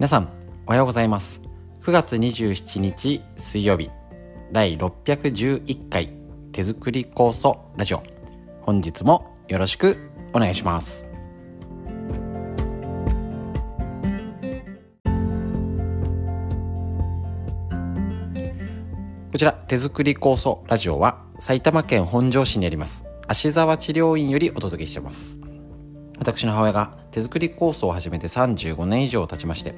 [0.00, 0.32] 皆さん
[0.66, 1.42] おはようございます。
[1.82, 3.90] 9月27日水曜日。
[4.50, 6.10] 第611回
[6.52, 8.02] 手作り酵素ラジオ。
[8.62, 9.98] 本日もよろしく
[10.32, 11.12] お願いします。
[19.30, 25.49] こちら手作り酵素ラジオは埼玉県本庄市にあります芦沢治療院よりお届けしています。
[26.20, 29.74] 私の母親が手作り酵素を始めて35年以上経ちまして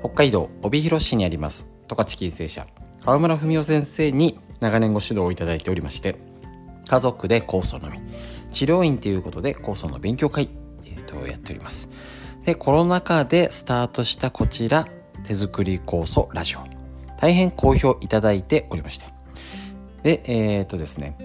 [0.00, 2.66] 北海道帯広市にあります十勝金星社
[3.02, 6.16] 川村文夫先生に長年ご指導をいただいておりまして
[6.86, 7.98] 家族で酵素のみ
[8.50, 10.50] 治療院ということで酵素の勉強会、
[10.84, 11.88] えー、とやっております。
[12.44, 14.86] でコロナ禍でスタートしたこちら
[15.24, 16.60] 手作り酵素ラジオ
[17.18, 19.06] 大変好評いただいておりまして。
[20.02, 21.16] でえっ、とですね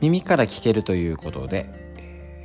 [0.00, 1.66] 耳から聞けるということで、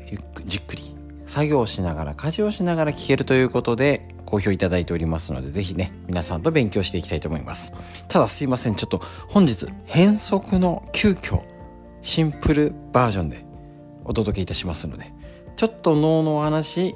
[0.08, 0.95] えー、じっくり
[1.26, 7.74] 作業しながら家事をしながら聞けるということで好評いただいておりますのでぜひね皆さんと勉強していきたいと思います。
[8.08, 11.44] ただすいませんちょっと本日変則の急遽
[12.02, 13.46] シンプルバージョンで
[14.04, 15.12] お届けいたしますので
[15.56, 16.96] ちょっと脳のお話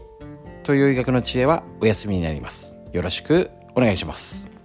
[0.64, 2.78] という医学の知恵はお休みになります。
[2.94, 4.59] よろしくお願いします。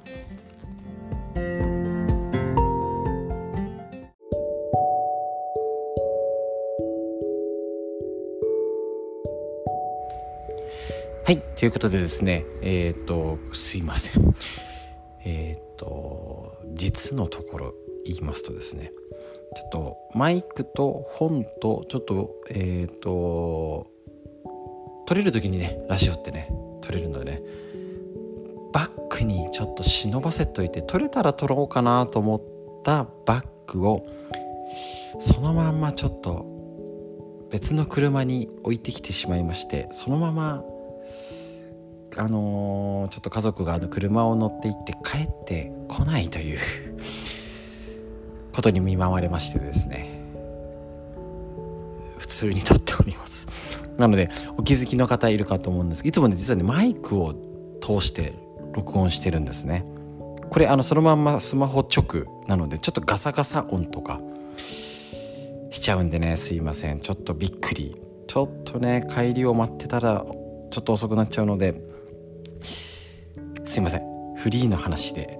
[11.26, 11.40] はい。
[11.40, 14.34] ということでですね、えっ、と、すいません。
[15.24, 18.92] えっ、と、実のところ言いますとですね、
[19.56, 23.86] ちょっとマイクと本と、ちょっと、えっ、と、
[25.06, 26.50] 撮れる時にね、ラジオってね、
[26.82, 27.42] 撮れるのでね、
[28.74, 32.42] バックにちょっと忍ばせといて、撮れたら撮ろうかなと思っ
[32.82, 34.06] たバッグを、
[35.18, 36.52] そのまんまちょっと
[37.50, 40.64] 別の車に置いてきてしまいましてそのまま
[42.16, 46.58] あのー、ちょっと家族があの車を乗って行って帰ってこないという
[48.54, 50.22] ことに見舞われましてですね。
[52.18, 53.84] 普通に撮っております。
[53.98, 57.34] なのでお気づきの方いるかと思うんですけどいつもね実はねマイクを
[57.80, 58.32] 通して
[58.72, 59.84] 録音してるんですね。
[60.50, 64.20] これあのそのまんまスマホ直なのでちょっとガサガサ音とか
[65.70, 67.00] しちゃうんでねすいません。
[67.00, 68.00] ちょっとびっくり。
[68.26, 70.24] ちょっとね帰りを待ってたら
[70.70, 71.74] ちょっと遅くなっちゃうので
[73.74, 74.34] すいません。
[74.36, 75.36] フリーの話で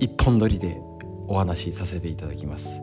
[0.00, 0.80] 一本撮りで
[1.28, 2.80] お話しさせていただきます。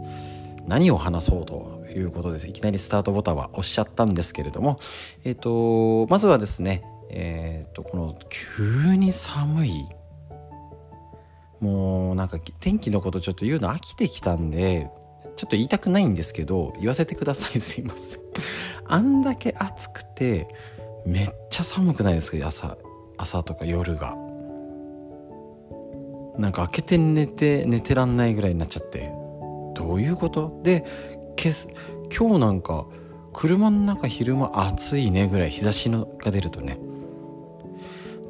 [0.66, 2.48] 何を話そうということです。
[2.48, 4.80] いきなりスタートボタンは押しちゃったんですけれども。
[5.26, 5.40] えっ、ー、
[6.06, 9.90] とまずはですねえっ、ー、とこの急に寒い。
[11.60, 14.90] もうなんか天気のことちょっと言うの飽きてきたんで
[15.36, 17.60] ちょっと言いたくないんですけど言わせてください。
[17.60, 18.22] すいません。
[18.86, 20.48] あんだけ暑くて
[21.06, 22.48] めっちゃ寒くないですか？
[22.48, 22.78] 朝
[23.18, 24.27] 朝とか夜が。
[26.38, 29.12] なんか開けて寝て寝てらんないぐらいになっちゃって。
[29.74, 30.60] どういうこと？
[30.64, 30.86] で
[31.36, 32.88] 今日なんか
[33.32, 36.80] 車の中昼間暑いねぐらい日差しのが出るとね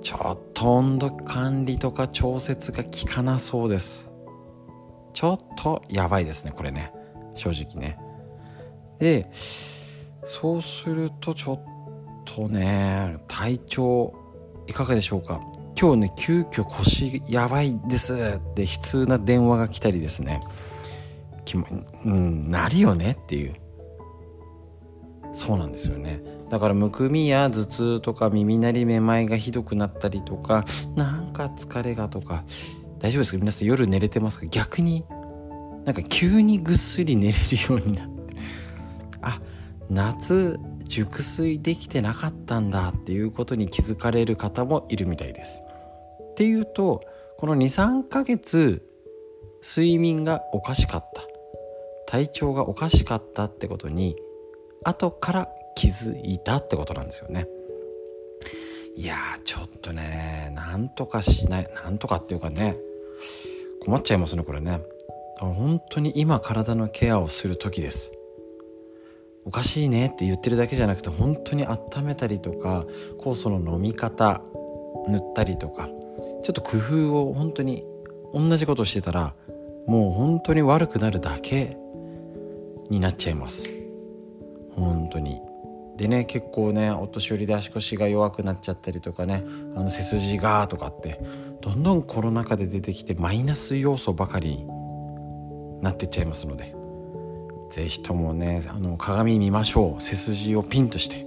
[0.01, 4.09] ちょっと温度管理とか調節が効かなそうです。
[5.13, 6.91] ちょっとやばいですねこれね。
[7.33, 7.97] 正直ね。
[8.99, 9.29] で
[10.25, 11.61] そうするとちょっ
[12.25, 14.13] とね体調
[14.67, 15.39] いかがでしょうか？
[15.79, 20.41] 今日ね急遽腰やばいですって悲痛な電話が来たりですね。
[22.03, 23.53] うんなるよねっていう。
[25.33, 26.21] そうなんですよね。
[26.49, 30.65] だからむくみや頭痛とか耳鳴りめまいがひどくなったりとか
[30.95, 32.43] なんか疲れがとか
[32.99, 33.37] 大丈夫ですか？
[33.37, 34.47] 皆さん夜寝れてますか？
[34.47, 35.05] 逆に
[35.85, 38.35] なんか急にぐっすり寝れるようになって。
[39.21, 39.39] あ
[39.89, 45.61] 夏熟睡できてなかったんだっていうことに気づかれる方もいるみたいです。
[46.31, 47.03] っていうと
[47.37, 48.83] この23ヶ月
[49.61, 51.21] 睡眠がおかしかった。
[52.07, 54.15] 体調がおかしかったってことに
[54.83, 57.47] 後から気づいたってことなんですよね。
[58.95, 62.77] いやちょっとねなんとかしないなんとかっていうかね
[63.81, 64.81] 困っちゃいますねこれね。
[65.39, 68.11] 本当に今体のケアをする時です。
[69.47, 72.85] おかしいねって言ってるだけじゃなくて本当に温めたりとか
[73.17, 74.41] 酵素の飲み方
[75.07, 75.87] 塗ったりとか
[76.43, 77.85] ちょっと工夫を本当に
[78.33, 79.33] 同じことしてたら
[79.87, 81.77] もう本当に悪くなるだけ
[82.89, 83.73] になっちゃいます。
[84.75, 85.39] 本当に。
[85.95, 89.45] でね結構ねお年寄りで足腰が弱くなっちゃったりとかね
[89.75, 91.21] あの背筋がとかって
[91.61, 94.67] どんどんコロナ禍で出てきてマイナス要素ばかりに
[95.81, 96.76] なってっちゃいますので。
[97.69, 100.01] 是非ともねあの鏡見ましょう。
[100.01, 101.25] 背筋をピンとして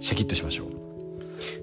[0.00, 0.68] シャキッとしましょう。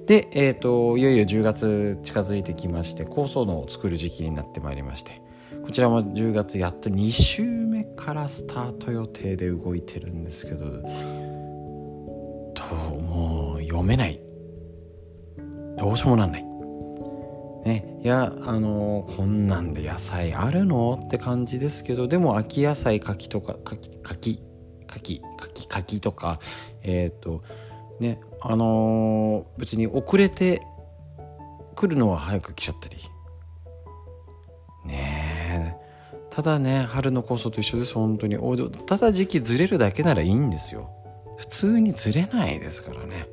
[0.07, 5.21] で、えーと、いよいよ10月近づいてきまして高層能を作る時期になってまいりまして
[5.63, 10.65] こちらも10月やっと2週目からスタート予定で動いてるんですけど
[12.53, 14.19] ともう読めない。
[15.77, 16.50] どうしようもなんない。
[18.03, 20.99] いやあのー、こんなんで野菜あるの？
[21.05, 24.41] って感じですけどでも秋野菜柿とか柿柿
[24.87, 26.39] 柿柿柿とか
[26.81, 27.43] えっ、ー、と
[27.99, 30.63] ねあのー、別に遅れて
[31.75, 32.97] 来るのは早く来ちゃったり。
[34.83, 35.81] ねえ。
[36.31, 38.35] ただね春の酵素と一緒です本当に。
[38.87, 40.89] ただ時期ずれるだけならいいんですよ。
[41.37, 43.27] 普通にずれないですからね。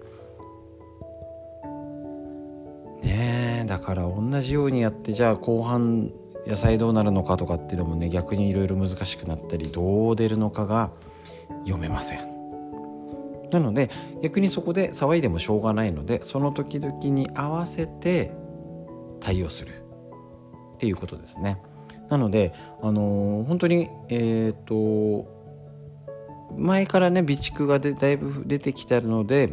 [3.68, 6.10] だから同じようにやってじゃあ後半
[6.46, 10.90] 野菜どうなるのかとかっていうのもね逆にいろいろ難しくなったりどう出るのかが
[11.64, 12.38] 読めません
[13.50, 13.90] なので
[14.22, 18.32] 逆にそこで騒いでもしょうがないのでその時々に合わせて
[19.20, 19.72] 対応する
[20.74, 21.60] っていうことですね。
[22.08, 25.28] なので、あのー、本当に、えっ、ー、と
[26.56, 29.50] 前からね備蓄がでだいぶ出てきたので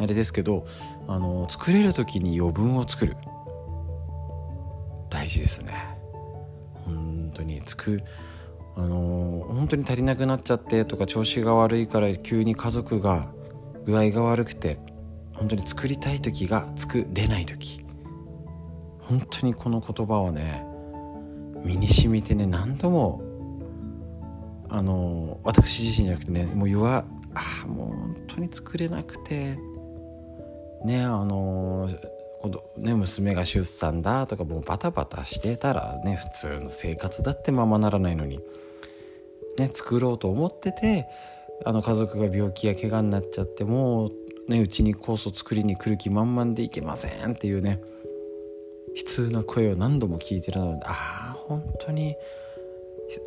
[0.00, 0.66] あれですけど、
[1.08, 3.16] あの、作れる時に余分を作る
[5.08, 5.72] 大事ですね。
[6.84, 8.02] 本当に作
[8.76, 13.28] あの、本当に足りなくなっちゃってとか調子が悪いから急に家族が
[13.86, 14.78] 具合が悪くて
[15.32, 17.80] 本当に作りたい時が作れない時
[19.00, 20.66] 本当にこの言葉をね
[21.64, 23.22] 身に染みてね何度も
[24.68, 27.04] あの、私自身じゃなくてねもう言わ
[27.34, 29.56] あもう本当に作れなくて
[30.86, 32.16] ねあのー
[32.76, 38.40] ね、娘が出産だとかもうバタバタしてたらね普通の生活だってままならないのに
[39.58, 41.06] ね、作ろうと思ってて
[41.64, 44.12] あの家族が病気や怪我になっちゃってもう
[44.48, 47.80] ねうちに酵素作りに来る気満々でいけませんっていうね
[48.96, 52.16] 悲痛な声を何度も聞いてるのでああ本当に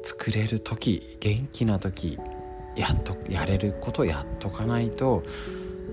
[0.04, 2.20] 作れる時元気な時
[2.76, 5.24] やっとやれることやっとかないと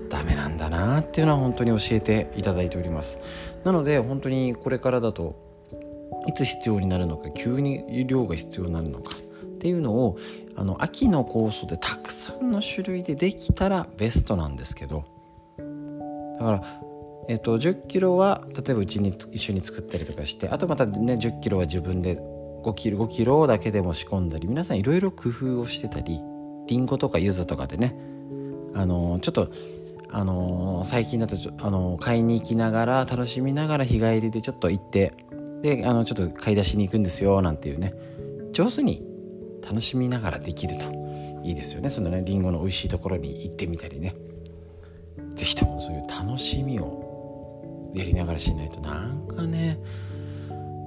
[0.07, 3.19] ダメなんだなっていうのは本当に教えていただいております。
[3.63, 5.35] なので本当にこれからだと
[6.27, 10.17] いつ必要になるのか急に量が必要になるのかっていうのを
[10.55, 15.05] あの秋の酵素でたくさんの種類でできたらベストなんですけど。
[16.39, 16.63] だから、
[17.27, 22.17] えっと、10キロは例えばうちに一緒に作ったりとかしてあとまたね10キロは自分で
[22.63, 26.21] 5キロ5キロだけでも仕込んだり皆さんいろいろ工夫をしてたり
[26.67, 27.97] りんごとか柚子とかでね
[28.75, 29.49] あのちょっと
[30.09, 35.13] あの最近だとちょあの買いに行きながら楽しみながら日帰りでちょっと行って
[35.61, 37.93] であのちょっと買い出しに行くんですよなんていうね。
[38.51, 39.03] 上手に
[39.61, 40.85] 楽しみながらできると
[41.43, 41.89] いいですよね。
[41.89, 44.15] そのねりんごの美味しいところに行ってみたりね。
[45.35, 48.79] 是非ともそういう楽しみをやりながらしないと。
[48.79, 49.79] なんかね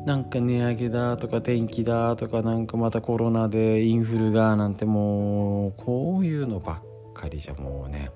[0.07, 8.11] なんか値上げだとか天気だとかなんかまたコロナでインフルがなんてもうこういうのばっかりじゃもうね。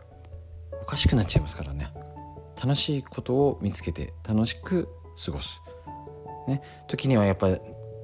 [0.85, 1.89] おかしくなっちゃいますからね。
[2.63, 4.87] 楽しいことを見つけて楽しく
[5.25, 5.63] 過ごす。
[6.47, 6.61] ね。
[6.89, 7.49] 時にはやっぱ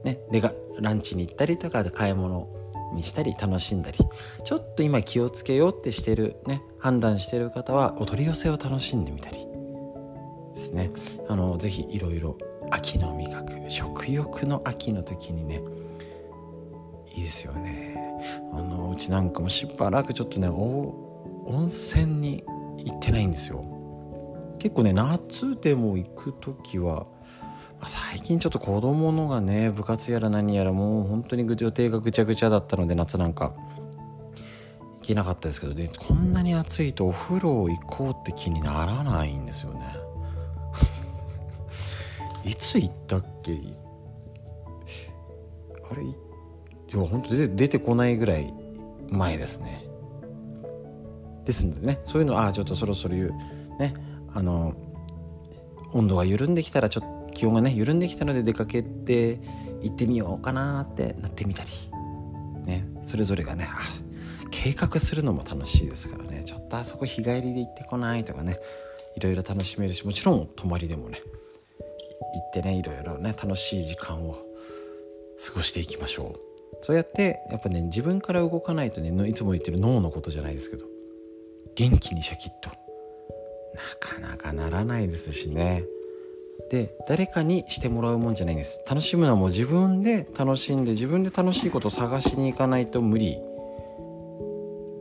[0.03, 0.50] ね、でが
[0.81, 2.49] ランチに行ったりとかで買い物
[2.94, 3.99] にしたり楽しんだり。
[4.44, 9.37] ちょっと今気をつけようってしてるね判断してる方はお取り寄せを楽しんでみたり。
[10.54, 10.90] ですね。
[11.28, 12.38] あのぜひいろいろ
[12.71, 15.61] 秋の味覚食欲の秋の時にね
[17.14, 18.19] いいですよね。
[18.54, 22.43] あのうちなんかもしばらくちょっとね温泉に
[22.84, 23.64] 行ってないんですよ。
[24.58, 27.06] 結構ね夏でも行く時は
[27.80, 33.54] ま最近ちょっと子供のがね部活やら何やらもう本当に予定がぐちゃぐちゃだったので夏なんか。
[35.00, 39.80] 行けなかったですけどねこんなに暑いとお風呂行こうって気にならないんですよね。
[42.44, 43.52] いつ行ったっけ？
[45.90, 48.52] あれいや本当出て出てこないぐらい
[49.08, 49.84] 前ですね。
[51.50, 53.30] ですのでねそういうのああちょっとそろそろ言う。
[53.80, 53.95] ね
[54.33, 54.75] あの
[55.92, 59.40] 温度が緩んできたらちょっと気温がね緩んできたので出かけて
[59.83, 61.71] 行ってみようかなってなってみたり。
[62.64, 63.69] ねそれぞれがね
[64.52, 66.42] 計画するのも楽しいですからね。
[66.45, 68.61] ちょっとあそこ日帰りで行ってこないとかね
[69.16, 71.21] いろいろ楽しめるしもちろん泊まりでもね
[72.35, 74.40] 行ってねいろいろね楽しい時間を過
[75.57, 76.40] ごしていきましょう。
[76.83, 81.00] そうやってやっぱね自分から動かないとねいつも言ってる脳のことじゃないですけど。
[81.77, 82.71] 元気にシャキッと。
[83.75, 85.85] なかなかならないですしね。
[86.71, 88.83] で誰かにしてもらうもんじゃないんです。
[88.89, 93.39] 楽しむのはもう自分で楽しんで自分で楽しいことを探しに行かないと無理。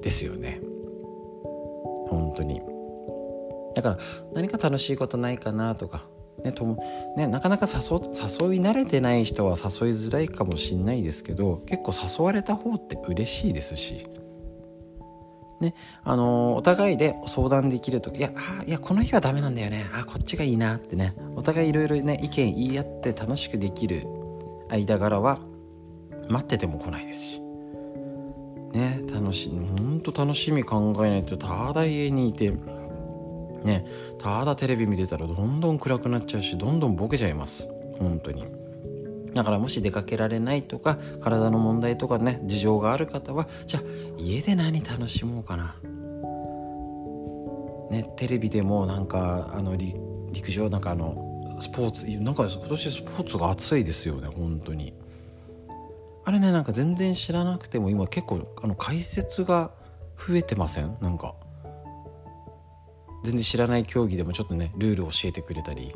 [0.02, 0.62] ですよね。
[2.08, 2.62] 本当に。
[3.76, 3.98] だから
[4.34, 6.08] 何か楽しいことないかなとか。
[6.44, 6.82] ねとも
[7.18, 9.60] ね、なかなか誘誘い慣れてない人は誘い
[9.92, 14.08] づらいかもしんないですけど結構誘われた方って嬉しいですし、
[15.60, 15.74] ね
[16.04, 19.86] あの、お互いで相談できるといやあいやこの日はダメなんだよね。
[19.94, 21.14] あこっちがいいなってね。
[21.36, 24.08] お互いいろいろね意見言い合って楽しくできる
[24.70, 25.40] 間柄は
[26.30, 27.42] 待ってても来ないですし。
[28.74, 32.54] ね楽しほんと楽しみ考えないとただ家にいて
[33.64, 33.86] ね
[34.22, 37.68] ただテレビ見てたらどんどん暗くなっちゃうしどんどんボケちゃいます。
[37.98, 38.69] 本当に。
[39.34, 43.84] だからもし出かけられないとか体の問題とかね事情がある方はじゃあ
[44.18, 45.76] 家で何楽しもうかな。
[47.92, 49.76] ねテレビでもなんかあの
[50.32, 54.94] 陸上なんかあのスポーツなんか今年スポーツが熱いですよね本当に。
[56.26, 59.72] あれねなんか全然知らなくても今結構あの解説が
[60.16, 60.98] 増えてません？
[61.02, 61.36] なんか。
[63.24, 65.94] 全然知らない競技でもちょっとねルール教えてくれたり。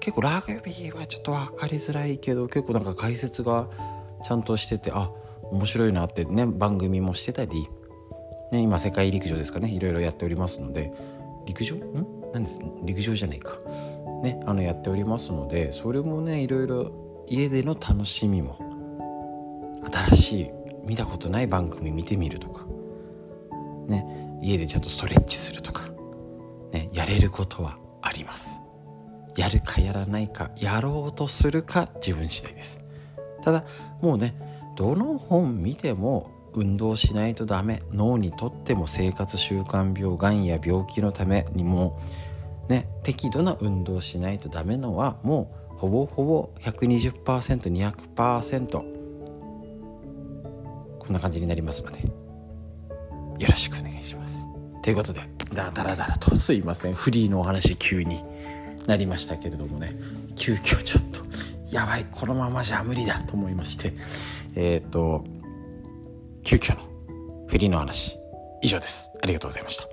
[0.00, 3.68] 結構ラグビーはちょっと分かりづらいけど結構なんか解説が
[4.24, 5.10] ちゃんとしててあ
[5.44, 7.68] 面白いなってね番組もしてたり、
[8.50, 10.92] ね、今世界陸上ですかねいろいろやっておりますので
[11.46, 11.76] 陸上？
[11.76, 12.06] ん？
[12.32, 12.60] 何です？
[12.82, 13.58] 陸上じゃないか。
[14.22, 18.56] ねあのやっておりますのでそれもねいろいろ家での楽しみも
[20.10, 20.50] 新しい
[20.84, 22.66] 見たことない番組見てみるとか
[23.86, 25.88] ね家でちゃんとストレッチするとか
[26.72, 28.60] ね、やれることはあります。
[29.36, 32.80] やるかやらないかやろうとするか自分次第です。
[33.42, 33.64] ただ
[34.00, 34.34] もうね
[34.76, 41.98] どの本見ても運動しないとダメ脳にとっても生活習慣病がんや病気のためにも
[42.68, 48.70] ね適度な運動しないとダメのはもうほぼほぼ 120%200%
[50.98, 52.08] こんな感じになりますのでよ
[53.48, 54.46] ろしくお願いします。
[54.82, 55.22] ということで
[55.54, 56.94] だだらだらとすいません。
[56.94, 58.22] フリーのお話急に。
[58.86, 59.94] なりましたけれどもね。
[60.36, 61.20] 急遽ちょっと
[61.74, 63.92] やばいこのままじゃ無理だと思いまして。
[64.54, 65.24] えっ、ー、と
[66.42, 68.20] 急遽のフリの話。
[68.62, 69.10] 以上です。
[69.22, 69.84] ありがとうございました。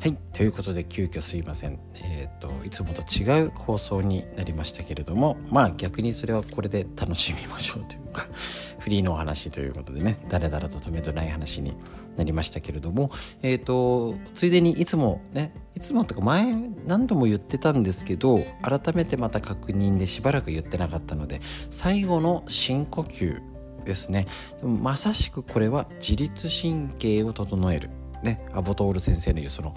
[0.00, 1.78] はいということで急遽すいません。
[1.94, 8.26] え、ー、といつもと違う放送になりましたけれどもまあ逆にそれはこれで楽しみましょうというか
[8.78, 11.74] フリーのお話ということでねだらだらと止めどない話に
[12.16, 13.10] なりましたけれども
[13.42, 16.54] えっ、ー、とついでにいつもねいつもとか前
[16.86, 23.40] 何度も言ってたんですけど改めてまた確認でしばらく言ってなかったので最後の深呼吸
[23.84, 24.26] ですね。
[24.62, 27.90] まさしくこれは自律神経を整える。
[28.24, 29.74] ねアボトール先生の言うその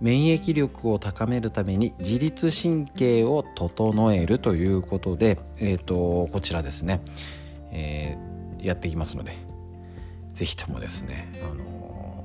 [0.00, 7.00] 免疫力を高めるために自律神経を整えるということで、えーと、こちらですね、
[7.72, 9.32] えー、やっていきますので
[10.28, 12.24] 是非ともですね、あの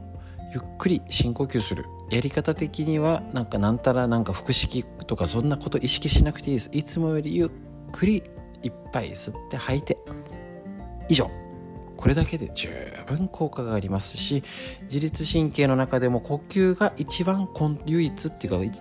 [0.49, 1.85] ー、ゆっくり深呼吸する。
[2.11, 6.69] やり方的にはなんかなんたらなんか腹式とかそんなこと意識しなくていいです。
[6.71, 7.49] いつもよりゆっ
[7.91, 8.21] くり
[8.61, 9.97] いっぱい吸って吐いて
[11.09, 11.42] 以上。
[11.97, 12.69] これだけで十
[13.05, 14.43] 分効果がありますし
[14.83, 17.47] 自律神経の中でも呼吸が一番
[17.85, 18.77] 唯一っていうか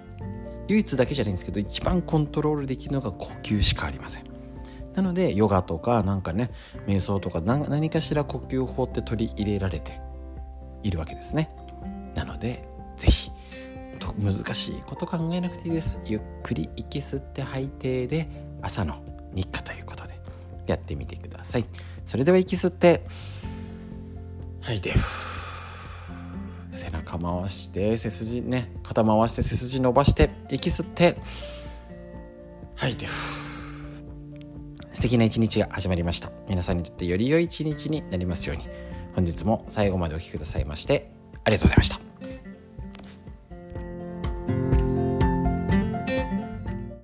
[0.68, 4.24] 唯一だけじゃないんですけど一番コントロールできるのが呼吸しかありません。
[4.94, 6.50] なのでヨガとかなんかね
[6.86, 10.00] 瞑想とか何かしら呼吸法って取り入れられて
[10.82, 11.50] いるわけですね。
[12.14, 13.30] なので是非
[14.18, 15.98] 難しいこと考えなくていいです。
[16.04, 18.28] ゆっくり息吸って吐いてで
[18.60, 19.02] 朝の
[19.32, 20.18] 日課ということで
[20.66, 21.64] やってみてください。
[22.04, 23.04] それでは息吸って。
[24.60, 24.94] 吐いて。
[26.72, 28.72] 背中回して背筋ね。
[28.82, 31.16] 肩回して背筋伸ばして息吸って。
[32.76, 33.06] 吐いて。
[33.06, 36.30] 素敵な一日が始まりました。
[36.48, 38.92] 皆さんにとってより良い一日になりますように。
[39.14, 41.10] 本日も最後までお聴きくださいまして
[41.44, 42.01] ありがとうございました。